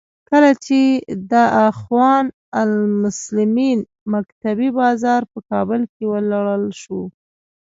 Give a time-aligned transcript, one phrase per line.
[0.29, 0.79] کله چې
[1.31, 1.33] د
[1.67, 2.25] اخوان
[2.61, 3.79] المسلمین
[4.13, 7.01] مکتبې بازار په کابل کې ولړل شو.